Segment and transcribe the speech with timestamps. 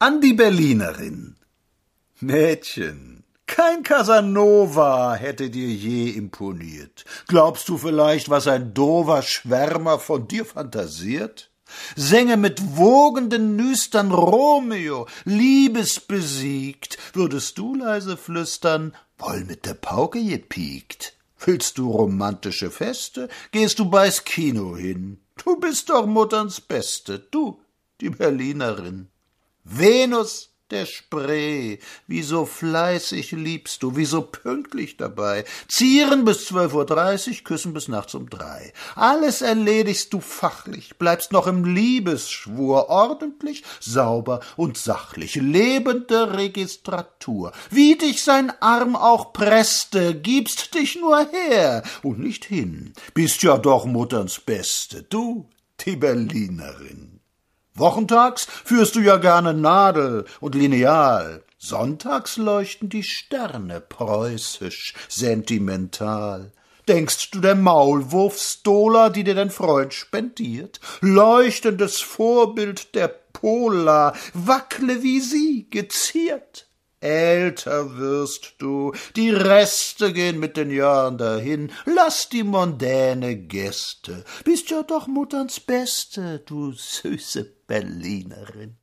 [0.00, 1.34] An die Berlinerin.
[2.20, 7.04] Mädchen, kein Casanova hätte dir je imponiert.
[7.26, 11.50] Glaubst du vielleicht, was ein dover Schwärmer von dir fantasiert?
[11.96, 21.16] Sänge mit wogenden Nüstern Romeo, liebesbesiegt, würdest du leise flüstern, woll mit der Pauke gepiekt.
[21.44, 25.18] Willst du romantische Feste, gehst du bei's Kino hin.
[25.44, 27.60] Du bist doch Mutterns Beste, du,
[28.00, 29.08] die Berlinerin.
[29.70, 35.46] Venus der Spree, wie so fleißig liebst du, wie so pünktlich dabei.
[35.66, 38.74] Zieren bis zwölf Uhr dreißig, küssen bis nachts um drei.
[38.94, 47.52] Alles erledigst du fachlich, bleibst noch im Liebesschwur, ordentlich, sauber und sachlich, lebende Registratur.
[47.70, 52.92] Wie dich sein Arm auch presste, gibst dich nur her und nicht hin.
[53.14, 55.48] Bist ja doch Mutterns Beste, du,
[55.80, 57.17] die Berlinerin.
[57.78, 61.42] Wochentags führst du ja gerne Nadel und Lineal.
[61.58, 66.52] Sonntags leuchten die Sterne preußisch, sentimental.
[66.86, 70.80] Denkst du der Maulwurf Stola, die dir dein Freund spendiert?
[71.00, 76.67] Leuchtendes Vorbild der Pola, wackle wie sie, geziert.
[77.00, 84.70] Älter wirst du, die Reste gehen mit den Jahren dahin, lass die mondäne Gäste, bist
[84.70, 88.78] ja doch Mutterns Beste, du süße Berlinerin.